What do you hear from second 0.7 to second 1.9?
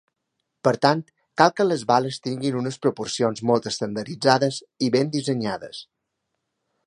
tant cal que les